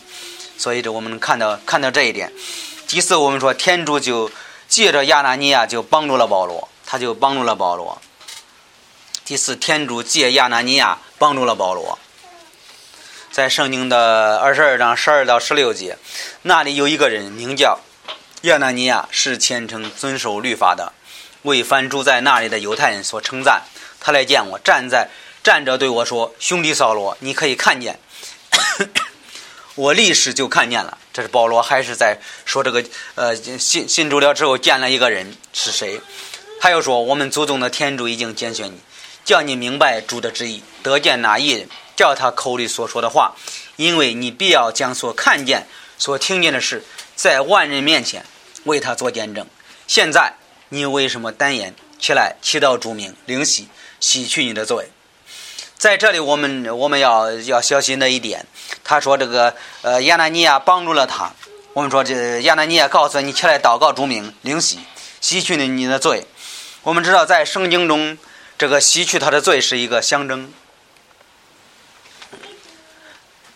[0.57, 2.31] 所以，这我们能看到看到这一点。
[2.87, 4.29] 第四，我们说天主就
[4.69, 7.99] 借着亚拿尼亚就帮助了保罗，他就帮助了保罗。
[9.25, 11.97] 第四，天主借亚拿尼亚帮助了保罗。
[13.31, 15.97] 在圣经的二十二章十二到十六节，
[16.43, 17.79] 那里有一个人名叫
[18.41, 20.93] 亚纳尼亚，是虔诚遵守律法的，
[21.41, 23.63] 为凡住在那里的犹太人所称赞。
[23.99, 25.09] 他来见我，站在
[25.43, 27.99] 站着对我说：“兄弟扫罗，你可以看见。”
[29.79, 30.97] 我立时就看见了。
[31.13, 32.83] 这是保罗还是在说这个？
[33.15, 36.01] 呃，信信主了之后见了一个人是谁？
[36.59, 38.77] 他又说：“我们祖宗的天主已经拣选你，
[39.23, 43.35] 叫你明白主的旨意，得见那一人。”叫他口里所说的话，
[43.75, 46.83] 因为你必要将所看见、所听见的事，
[47.15, 48.25] 在万人面前
[48.63, 49.45] 为他做见证。
[49.85, 50.33] 现在
[50.69, 51.73] 你为什么单言？
[51.99, 53.67] 起来，祈祷主名，灵洗，
[53.99, 54.89] 洗去你的罪。
[55.79, 58.45] 在这里，我们我们要要小心的一点，
[58.83, 61.31] 他说这个呃亚纳尼亚帮助了他。
[61.71, 64.79] 我们说这亚纳尼亚告诉你起来祷告主名，灵洗，
[65.21, 66.25] 洗去了你的罪。
[66.83, 68.17] 我们知道在圣经中，
[68.57, 70.51] 这个洗去他的罪是一个象征。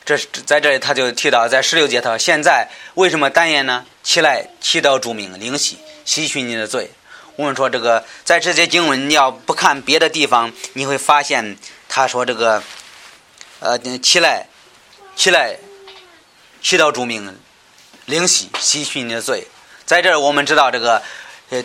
[0.06, 3.86] 这是在这里，他就提到，在十六节，他说：“现在为什么单言呢？
[4.02, 6.90] 起来祈祷主名，灵洗，洗去你的罪。”
[7.36, 11.58] 我们说这个，在这些经文，你要不看别的地方，你会发现
[11.96, 12.64] 他说这个，
[13.60, 14.48] 呃，起来，
[15.16, 15.60] 起来，
[16.60, 17.38] 祈祷主名，
[18.06, 19.48] 灵洗洗去你的罪。
[19.86, 21.04] 在这儿，我们知道这个，
[21.52, 21.64] 呃，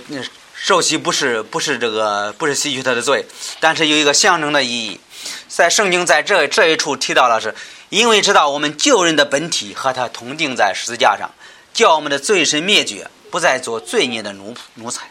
[0.55, 3.25] 受洗不是不是这个不是洗去他的罪，
[3.59, 5.01] 但是有一个象征的意义。
[5.49, 7.55] 在圣经在这这一处提到了，是
[7.89, 11.31] 因为知道我们救人的本体和他同定在十字架上，
[11.73, 15.11] 叫我们的罪身灭绝，不再做罪孽的奴奴才。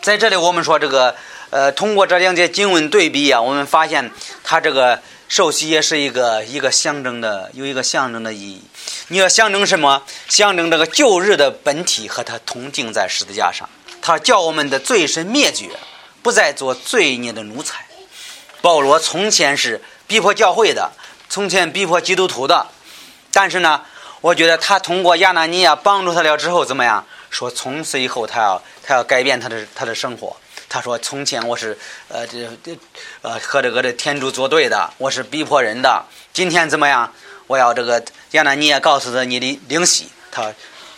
[0.00, 1.14] 在这里，我们说这个，
[1.50, 4.10] 呃，通过这两节经文对比啊，我们发现
[4.42, 8.62] 他这个受洗也是一个一个象征的，有一个象征的意义。
[9.08, 10.02] 你要象征什么？
[10.28, 13.68] 象征这个旧日的本体和他同定在十字架上，
[14.02, 15.70] 他叫我们的罪身灭绝，
[16.22, 17.86] 不再做罪孽的奴才。
[18.60, 20.90] 保罗从前是逼迫教会的，
[21.28, 22.66] 从前逼迫基督徒的，
[23.32, 23.82] 但是呢，
[24.20, 27.06] 我觉得他通过亚拿尼亚帮助他了之后，怎么样？
[27.30, 30.36] 说从此以后他要他要改变他的他的生活。
[30.76, 31.74] 他说从前我是
[32.08, 32.78] 呃这这
[33.22, 36.04] 呃和这个这天主作对的，我是逼迫人的。
[36.34, 37.10] 今天怎么样？
[37.46, 40.52] 我要这个亚拿尼也告诉他你的灵犀，他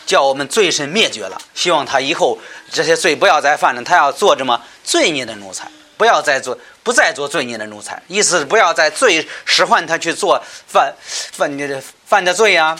[0.05, 2.37] 叫我们罪身灭绝了，希望他以后
[2.69, 3.81] 这些罪不要再犯了。
[3.81, 6.57] 他要做这么罪孽的奴才，不要再做。
[6.83, 10.93] 不再做罪孽的奴才，意思是不要再罪使唤他去做犯
[11.31, 12.77] 犯的犯的罪啊！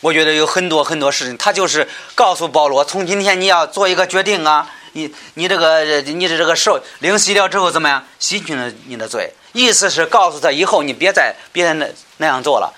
[0.00, 4.70] 我觉得有很多很多事情，他就是告诉保罗，从今天你要做一个决定啊！
[4.92, 8.04] 你你这个你的这个受灵洗了之后怎么样？
[8.18, 12.72] 洗去了你的罪，意思是告诉他以后你别再别再那那样做了，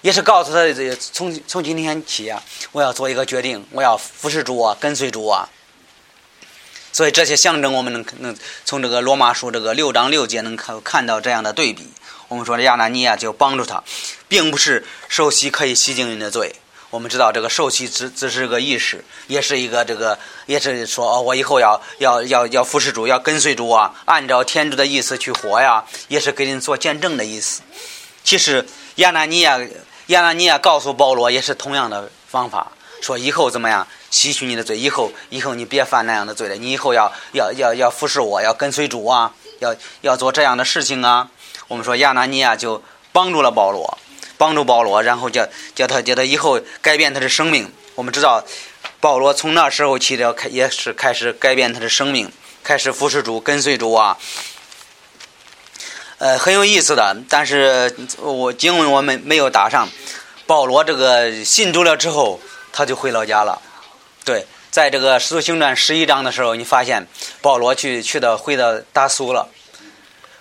[0.00, 5.48] 也是告诉他这从从今天起啊，我要做一个决定，我要服侍主啊，跟随主啊。
[6.92, 11.90] 所以这些象征，我们能能从这个罗马书这个六章六节能看看到这样的对比。
[12.28, 13.84] 我们说的亚拿尼亚就帮助他，
[14.28, 16.56] 并不是受洗可以洗净你的罪。
[16.90, 27.62] 我们知道这个受洗只只是个意识，也是一个这个，也是说哦，我以后要要要要服侍主，要跟随主啊，按照天主的意思去活呀，也是给人做见证的意思。
[28.22, 29.60] 其实亚拿尼亚
[30.06, 32.72] 亚拿尼亚告诉保罗，也是同样的方法。
[33.02, 33.86] 说以后怎么样？
[34.10, 36.54] 吸取你的罪，以后以后你别犯那样的罪了。
[36.54, 41.28] 你以后要要要要服侍我，要跟随主啊，要要做这样的事情啊。
[41.68, 43.98] 我们说亚拿尼亚就帮助了保罗，
[44.38, 47.70] 帮助保罗，然后叫叫他叫他以后改变他的生命。
[47.94, 48.44] 我们知道
[49.00, 52.30] 保罗从那时候起了开也是开始改变他的生命，
[52.62, 54.16] 开始服侍主，跟随主啊。
[56.18, 59.88] 呃，很有意思的，但是我经文我们没有打上。
[60.46, 62.40] 保罗这个信主了之后。
[62.72, 63.58] 他就回老家了，
[64.22, 67.06] 对，在这个《使徒行传》十一章的时候，你发现
[67.40, 69.48] 保罗去去到回到大苏了，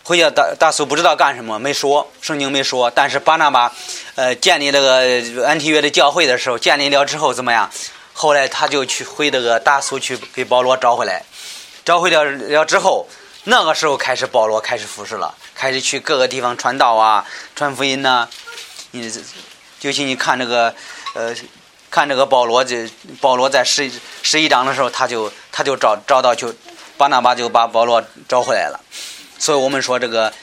[0.06, 2.92] 回去大大苏不知道干什么，没说，圣经没说。
[2.92, 3.74] 但是巴拿巴，
[4.14, 7.72] 呃，建立这个安提约的教会的时候，建立了之后怎么样？
[8.14, 11.26] 后来他就去回这个大苏去给保罗找回来，
[11.84, 13.08] 找回了了之后，
[13.46, 18.30] 那个时候开始保罗开始服侍了，开始去各个地方传道啊，传福音呐。
[18.92, 19.12] 你
[19.82, 20.76] 尤其你看这个，
[21.16, 21.36] 呃。
[21.92, 22.90] 看这个保罗，这
[23.22, 23.90] 保罗在十
[24.22, 26.54] 十一章的时候，他就他就找找到就
[26.98, 28.78] 巴拿巴就把保罗找回来了。
[29.38, 30.34] 所以我们说这个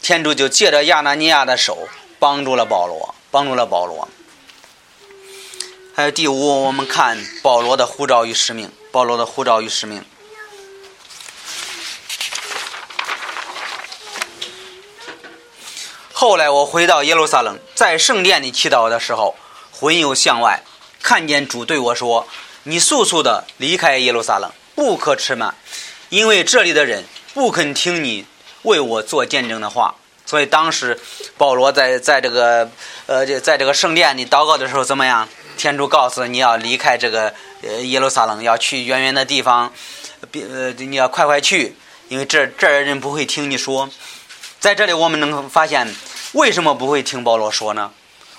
[0.00, 1.88] 天主就借着亚拿尼亚的手
[2.18, 4.08] 帮助了保罗，帮助了保罗。
[5.94, 8.70] 还有第五，我们看保罗的护照与使命。
[8.90, 10.04] 保罗的护照与使命。
[16.12, 19.34] 后来我回到耶路撒冷，在圣殿里祈祷的时候，
[19.72, 20.62] 魂游向外。
[21.02, 22.28] 看见主对我说
[22.64, 25.54] ：“你速速的离开耶路撒冷，不可迟慢，
[26.10, 28.24] 因为这里的人不肯听你
[28.62, 29.94] 为我做见证的话。”
[30.24, 30.98] 所以当时
[31.36, 32.70] 保罗在在这个
[33.06, 35.28] 呃，在这个圣殿里祷告的时候，怎么样？
[35.58, 39.72] 天主告诉你要离开这个呃耶路撒冷，要去远远的地方，
[40.30, 41.76] 别呃你要快快去，
[42.08, 43.90] 因为这这儿人不会听你说。
[44.58, 45.94] 在这里我们能发现，
[46.32, 47.90] 为什么不会听保罗说呢？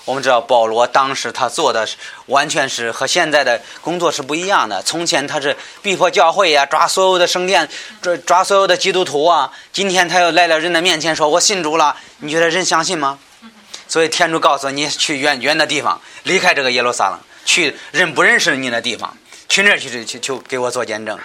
[0.06, 4.82] 我们知道保罗当时他做的是完全是和现在的工作是不一样的。
[4.84, 7.70] 从前他是逼迫教会呀，抓所有的圣殿，
[8.02, 9.50] 抓抓所有的基督徒啊。
[9.72, 13.18] 今天他又来到人的面前说：“我信主了。”你觉得人相信吗？
[13.88, 21.18] 所以天主告诉你去远远的地方，离开这个耶路撒冷，去人不认识你的地方，去那儿去去去给我做见证。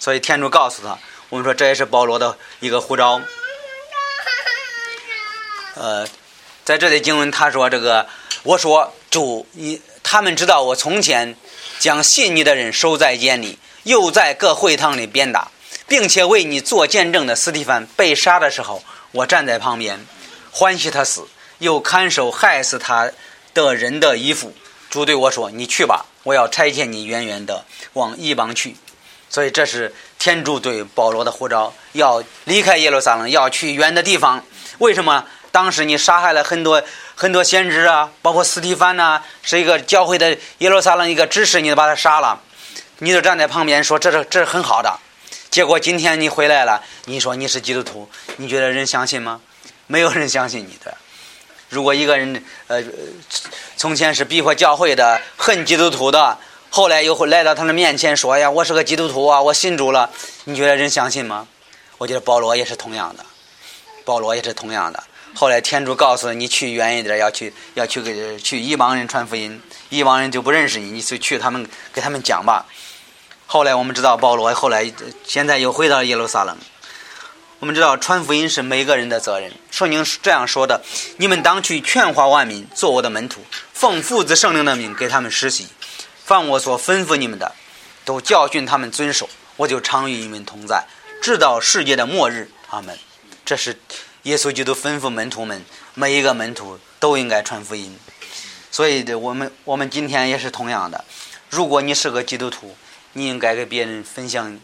[0.00, 3.20] 所以天主告诉他，我们说这也是保罗的一个护照。
[5.76, 6.04] 呃。
[6.68, 8.06] 在这里经文他说：“这个，
[8.42, 11.34] 我说主，你他们知道我从前
[11.78, 15.50] 将信你的人收在监里，又在各会堂里鞭打，
[15.86, 20.06] 并且为你做见证的斯蒂芬被杀的时候，我站在旁边，
[20.50, 21.26] 欢喜他死，
[21.56, 23.10] 又看守害死他
[23.54, 24.52] 的人的衣服。
[24.90, 28.76] 主对我说：‘你去吧，我要差遣你远远的往异邦去。’
[29.30, 34.44] 所以这是天主对保罗的呼召，要离开耶路撒冷，要去远的地方。
[34.76, 35.24] 为什么？
[35.50, 36.82] 当时你杀害了很多
[37.14, 42.40] 很多先知啊，包括斯蒂凡呐，是一个教会的耶路撒冷一个执事，你都把他杀了，
[42.98, 44.98] 你就站在旁边说这是这是很好的。
[45.50, 49.40] 结果今天你回来了，你说你是基督徒，你觉得人相信吗？
[49.86, 50.94] 没有人相信你的。
[51.70, 52.82] 如果一个人呃
[53.76, 56.38] 从前是逼迫教会的、恨基督徒的，
[56.70, 60.10] 后来又会来到他的面前说呀，我是个基督徒啊，我信主了，
[60.44, 61.48] 你觉得人相信吗？
[61.96, 63.24] 我觉得保罗也是同样的，
[64.04, 65.02] 保罗也是同样的。
[65.38, 72.66] 后来天主告诉你去远一点，要去要去给去一帮人传福音，一帮人就不认识你，你就去他们给他们讲吧。
[73.46, 74.92] 后来我们知道保罗后来
[75.24, 76.58] 现在又回到耶路撒冷。
[77.60, 79.52] 我们知道传福音是每个人的责任。
[79.70, 80.82] 圣经是这样说的
[81.18, 83.40] ：“你们当去劝化万民，做我的门徒，
[83.72, 85.68] 奉父子圣灵的名给他们施洗，
[86.24, 87.52] 凡我所吩咐你们的，
[88.04, 89.30] 都教训他们遵守。
[89.54, 90.84] 我就常与你们同在，
[91.22, 92.98] 直到世界的末日。”阿门。
[93.44, 93.78] 这是
[94.24, 97.98] 耶稣基督吩咐门徒们，每一个门徒都应该传福音。
[98.70, 101.04] 所以，我们我们今天也是同样的。
[101.48, 102.76] 如果你是个基督徒，
[103.12, 104.58] 你应该给别人分享。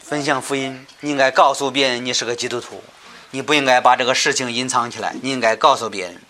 [0.00, 2.82] 分享福音，你应该告诉别人你是个基督徒，
[3.30, 6.20] 你不应该把这个事情隐藏起来，你应该告诉别人。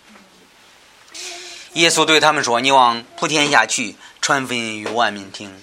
[1.75, 5.57] 耶稣对他们说：“你往普天下去，传福音与万民听。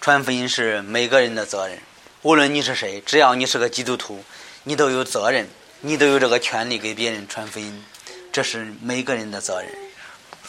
[0.00, 1.78] 传福音是每个人的责任，
[2.22, 4.24] 无论你是谁，只要你是个基督徒，
[4.64, 5.48] 你都有责任，
[5.80, 7.84] 你都有这个权利给别人传福音，
[8.30, 9.70] 这是每个人的责任，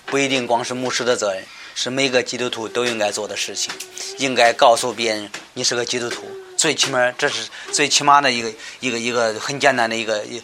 [0.06, 1.45] 不一定光是牧师的责任，
[1.76, 3.74] 是每个基督徒都应该做的事情，
[4.17, 6.24] 应该告诉别人你是个基督徒。”
[6.58, 10.43] 最起码，这是最起码的一个一个一个很简单的一个一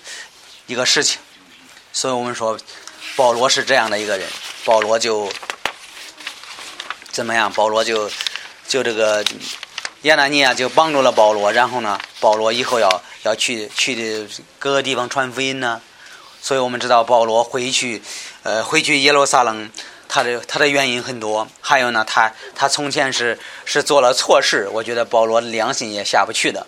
[0.66, 1.20] 一个事情。
[1.94, 2.58] 所以我们说，
[3.16, 4.28] 保罗是这样的一个人。
[4.66, 5.32] 保罗就
[7.12, 7.54] 怎么样？
[7.54, 8.10] 保罗就
[8.68, 9.24] 就这个
[10.04, 11.52] 亚纳尼亚就帮助了保罗。
[11.52, 14.28] 然后呢，保罗以后要要去去的
[14.60, 15.82] 各个地方传福音呢。
[16.42, 18.02] 所以我们知道，保罗回去
[18.44, 19.70] 呃回去耶路撒冷。
[20.10, 26.66] 他的他的原因很多，还有呢，他他从前是是做了错事，我觉得保罗的良心也下不去的，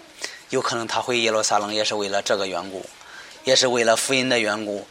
[0.50, 2.86] 有可能他回耶路撒冷也是为了这个缘故，
[3.46, 4.86] 也是为了福音的缘故，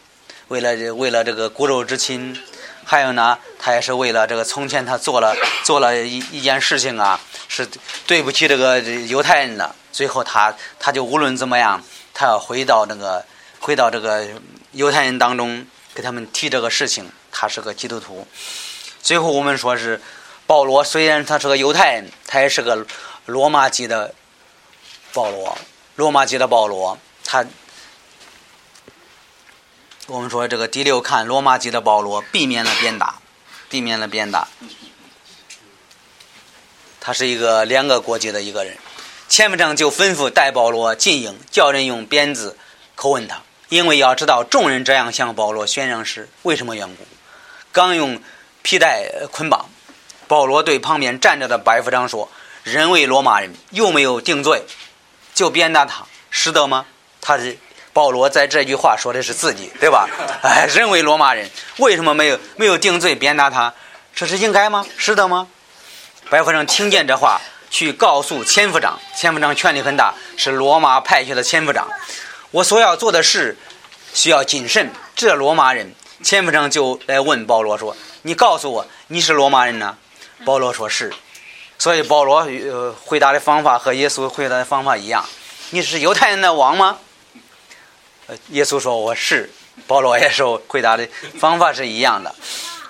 [0.47, 2.35] 为了为了这个骨肉之亲，
[2.83, 7.67] 还有呢，他也是为了这个从前他做了做了一一件事情啊，是
[8.07, 11.83] 对不起这个犹太人的，最后他他就无论怎么样，
[12.13, 13.25] 他要回到那个
[13.59, 14.25] 回到这个
[14.71, 17.11] 犹太人当中，给他们提这个事情。
[17.31, 18.27] 他是个基督徒。
[19.01, 20.01] 最后我们说是
[20.45, 22.85] 保罗，虽然他是个犹太人，他也是个
[23.25, 24.13] 罗马籍的
[25.13, 25.57] 保罗。
[25.95, 27.45] 罗马籍的保罗，他
[30.07, 33.19] 我们说这个第六看罗马籍的保罗避免了鞭打，
[33.69, 34.47] 避免了鞭打。
[36.99, 38.77] 他是一个两个国籍的一个人。
[39.27, 42.57] 前文章就吩咐带保罗进营，叫人用鞭子
[42.97, 47.05] 拷问他，因为要知道众人这样向保罗宣扬是为什么缘故。
[47.71, 48.19] 刚用
[48.63, 49.69] 皮带捆绑，
[50.27, 52.29] 保罗对旁边站着的白夫长说
[52.63, 54.65] ：“人为罗马人，又没有定罪，
[55.35, 56.87] 就鞭打他，实得吗？”
[57.21, 57.57] 他是
[57.93, 60.09] 保罗在这句话说的是自己，对吧？
[60.41, 63.73] 哎，人为罗马人，为什么没有没有定罪鞭打他？
[64.15, 64.85] 这是应该吗？
[64.97, 65.47] 实得吗？
[66.29, 71.87] 百夫长听见这话，去告诉千夫长，千夫长权力很大，是罗马派去的千夫长。
[72.51, 73.57] 我所要做的事
[74.13, 75.93] 需要谨慎，这罗马人。
[76.21, 79.97] 前夫长就来问保罗说：“你告诉我，你是罗马人呢？”
[80.45, 81.11] 保罗说是。
[81.79, 85.25] 所以保罗呃回答的方法和耶稣回答的方法一样
[85.71, 86.99] ：“你是犹太人的王吗？”
[88.49, 89.51] 耶稣说：“我是。”
[89.87, 91.07] 保罗也说回答的
[91.39, 92.35] 方法是一样的。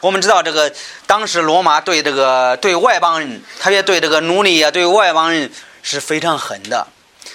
[0.01, 0.71] 我们知道这个
[1.05, 5.51] 当时罗马对这个对外邦人，特别对这个奴隶啊，对外邦人
[5.83, 6.87] 是非常狠的。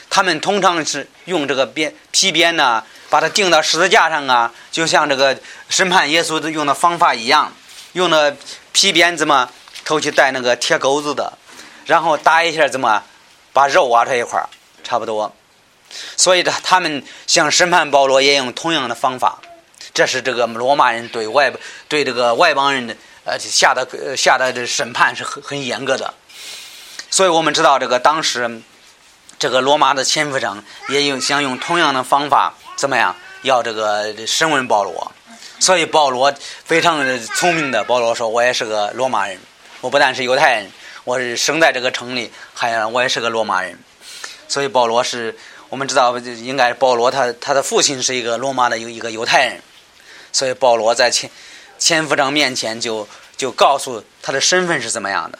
[0.08, 2.82] 他们通常是用这个鞭皮鞭呐。
[3.10, 7.52] 把它钉到十字架上啊，就像这个审判耶稣的用的方法一样，
[7.92, 8.36] 用的
[8.72, 9.48] 皮鞭子嘛，
[9.84, 11.32] 头去带那个铁钩子的，
[11.86, 13.00] 然后打一下怎么
[13.52, 14.48] 把肉挖出一块儿，
[14.82, 15.32] 差不多。
[16.16, 19.38] 所以呢，他们像审判保罗也用同样的方法。
[19.94, 21.50] 这是这个罗马人对外
[21.88, 26.12] 对这个外邦人的呃下的下的这审判是很很严格的。
[27.08, 28.60] 所以我们知道这个当时
[29.38, 32.52] 这个罗马的前夫长也用想用同样的方法。
[32.76, 33.14] 怎么样？
[33.42, 35.12] 要这个审问保罗，
[35.60, 36.34] 所以保罗
[36.64, 37.84] 非常聪明的。
[37.84, 39.38] 保罗说：“我也是个罗马人，
[39.80, 40.72] 我不但是犹太人，
[41.04, 43.78] 我是生在这个城里，还我也是个罗马人。”
[44.48, 45.38] 所以保罗是
[45.68, 49.62] 我们知道，应该保罗他他的父亲是一个罗马的一个犹太人，
[50.34, 51.30] 所以保罗在前
[51.78, 55.38] 前夫长面前就就告诉他的身份是怎么样的。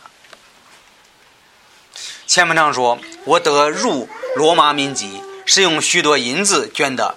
[2.27, 7.17] 前夫长说：“我得入罗马民籍。”是用许多银子捐的。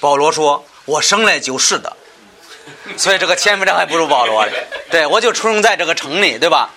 [0.00, 1.94] 保罗说：“我生来就是的。”
[2.96, 4.48] 所以这个千夫长还不如保罗。
[4.90, 6.70] 对我就出生在这个城里，对吧？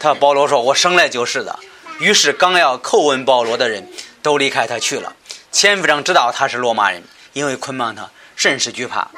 [0.00, 1.58] 他保罗说：“我生来就是的。”
[2.00, 3.86] 于是刚要叩问保罗的人
[4.22, 5.14] 都离开他去了。
[5.52, 7.04] 千夫长知道他是罗马人，
[7.34, 9.10] 因为捆绑他甚是惧怕。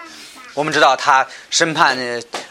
[0.58, 1.96] 我们知道他审判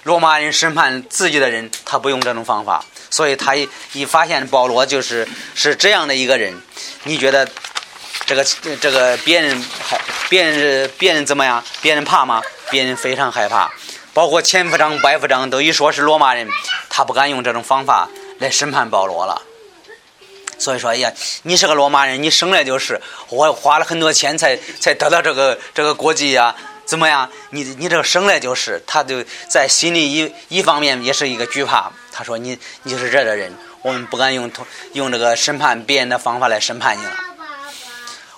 [0.04, 2.82] 罗马人审判自己的人，他不用这种方法。
[3.10, 3.54] 所以他
[3.92, 6.58] 一发现保罗就是是这样的一个人，
[7.04, 7.46] 你觉得
[8.26, 8.46] 这个
[8.80, 10.00] 这个别人还
[10.30, 11.62] 别人别人怎么样？
[11.82, 12.42] 别人怕吗？
[12.70, 13.70] 别人非常害怕。
[14.14, 16.48] 包括千夫长、百夫长都一说是罗马人，
[16.88, 18.08] 他不敢用这种方法
[18.40, 19.42] 来审判保罗了。
[20.58, 21.12] 所以说，哎呀，
[21.44, 26.56] 你是个罗马人，你生来就是，我花了很多钱才才得到这个这个国籍呀，
[26.88, 27.30] 怎么样？
[27.50, 31.92] 你你这个生来就是，他就在心里一一方面也是一个惧怕。
[32.14, 34.50] 他说：“你你是这的人，我们不敢用
[34.94, 37.12] 用这个审判别人的方法来审判你了。”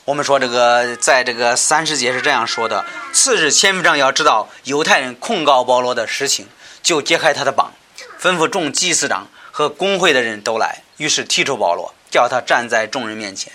[0.04, 2.84] 我们说这个，在这个三十节是这样说的：
[3.14, 6.48] 次日，千夫长要知道犹太人控告保罗的事情，
[6.82, 7.72] 就揭开他的绑，
[8.20, 13.54] 吩咐众祭司长和工会的人都来，于是提出保罗，叫他站在众人面前。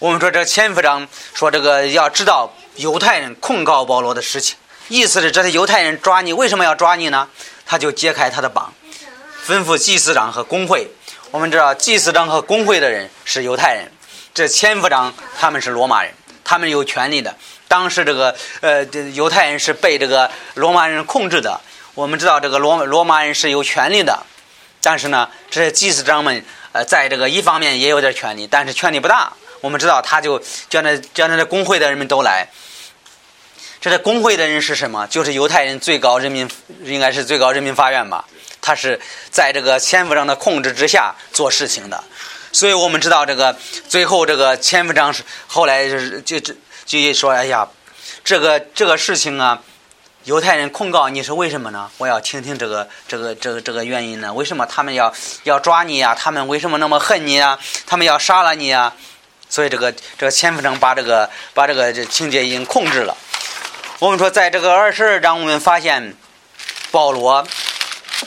[0.00, 4.56] 我们说这千夫长说这个要知道犹太人控告保罗的事情，
[4.88, 7.28] 意思是这些犹太人抓你，为什么要抓你呢？
[7.66, 8.72] 他就揭开他的绑。
[9.46, 10.88] 吩咐祭司长和工会，
[11.30, 13.92] 我们知道祭司长和工会的人是犹太人，
[14.32, 17.36] 这千夫长他们是罗马人，他们有权利的。
[17.68, 18.82] 当时这个呃，
[19.12, 21.60] 犹太人是被这个罗马人控制的。
[21.94, 24.24] 我们知道这个罗罗马人是有权利的，
[24.80, 26.42] 但是呢，这些祭司长们
[26.72, 29.30] 呃，在这个一方面也有点权利，但是权力不大。
[29.60, 32.48] 我们知道他就叫那叫那工会的人们都来。
[33.80, 35.06] 这个工会的人是什么？
[35.06, 36.46] 就是犹太人最高人民，
[36.82, 38.26] 应该是最高人民法院吧。
[38.60, 39.00] 他是
[39.30, 42.04] 在这个千夫长的控制之下做事情的，
[42.52, 43.56] 所以我们知道这个
[43.88, 46.54] 最后这个千夫长是后来就是就就
[46.84, 47.66] 就说哎呀，
[48.22, 49.62] 这个这个事情啊，
[50.24, 51.90] 犹太人控告你是为什么呢？
[51.96, 54.30] 我要听听这个这个这个这个原因呢？
[54.34, 55.10] 为什么他们要
[55.44, 56.14] 要抓你呀？
[56.14, 57.58] 他们为什么那么恨你呀？
[57.86, 58.92] 他们要杀了你呀？
[59.50, 63.14] 所以这个这个千夫长把这个把这个这情节已经控制了。
[63.98, 66.16] 我们说在这个二十二章，我们发现
[66.90, 67.46] 保罗。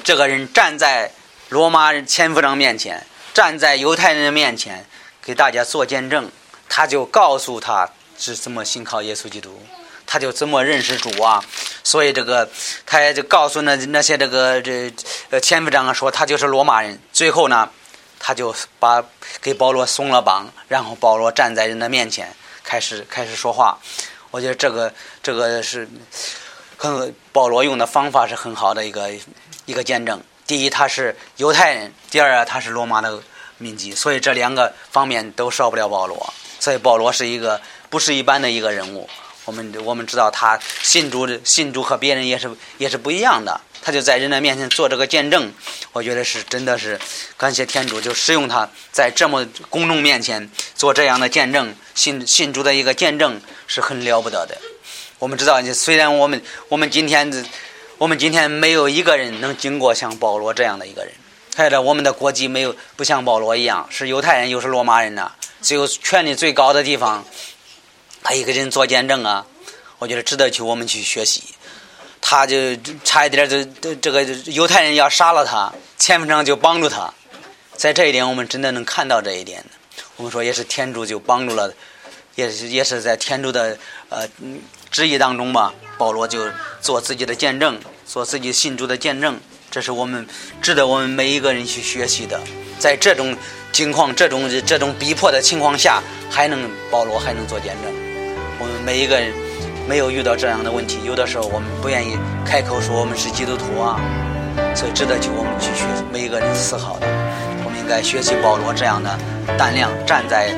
[0.03, 1.11] 这个人站在
[1.49, 4.87] 罗马人千夫长面前，站在犹太人的面前，
[5.21, 6.31] 给大家做见证。
[6.67, 9.63] 他就告诉他是怎么信靠耶稣基督，
[10.07, 11.43] 他就怎么认识主啊。
[11.83, 12.49] 所以这个
[12.87, 14.91] 他也就告诉那那些这个这
[15.29, 16.99] 呃千夫长说他就是罗马人。
[17.11, 17.69] 最后呢，
[18.23, 19.03] 他就把
[19.39, 23.77] 给保罗松了绑，然后保罗站在人的面前开始开始说话。
[24.31, 25.87] 我觉得这个这个是
[26.77, 29.11] 很保罗用的方法是很好的一个。
[29.65, 33.17] 一个见证，第一他是犹太人，第二啊他是罗马的
[33.59, 36.33] 民籍，所以这两个方面都少不了保罗。
[36.59, 39.09] 所以保罗是一个不是一般的一个人物。
[39.45, 43.61] 我们我们知道他信主的信主和别人也是也是不一样的。
[43.81, 45.51] 他就在人的面前做这个见证，
[45.91, 46.99] 我觉得是真的是
[47.35, 54.57] 感谢天主，就使用他在这么公众面前做这样的见证，信信主的一个见证是很了不得的。
[55.19, 57.45] 我们知道，虽然我们我们今天。
[57.99, 61.13] 我们今天没有一个人能经过像保罗这样的一个人，
[61.55, 65.31] 还有我们的国籍没有不像保罗一样是犹太人又是罗马人呐，
[65.61, 67.23] 只有权力最高的地方，
[68.23, 69.45] 他一个人做见证啊，
[69.99, 71.43] 我觉得值得去我们去学习。
[72.25, 72.55] 他就
[73.03, 77.13] 差一点就这个犹太人要杀了他，千夫长就帮助他，
[77.75, 79.65] 在这一点我们真的能看到这一点。
[80.15, 81.73] 我们说也是天主就帮助了，
[82.35, 84.25] 也是也是在天主的呃
[84.89, 85.73] 旨意当中吧。
[85.97, 86.49] 保罗就
[86.79, 90.25] 做自己的见证，做自己信主的见证，这是我们
[90.61, 92.39] 值得我们每一个人去学习的。
[92.79, 93.35] 在这种
[93.73, 96.01] 境况、这种这种逼迫的情况下，
[96.31, 98.12] 还能保罗还能做见证。
[98.63, 99.33] 我们每一个人
[99.89, 103.99] 没有遇到这样的问题，有的时候我们不愿意开口说我们是基督徒啊，
[104.73, 105.83] 所以值得去我们去学
[106.13, 107.07] 每一个人思考的。
[107.65, 109.19] 我们应该学习保罗这样的
[109.57, 110.55] 胆量，站在。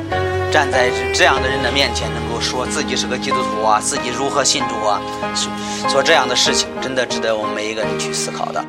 [0.53, 5.01] 站在这样的人的面前，能够说自己是个基督徒啊，自己如何信主啊，
[5.89, 8.64] 做这样的事情，真的值得我们每一个人去思考的。